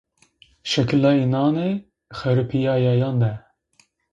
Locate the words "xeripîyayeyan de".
2.17-3.31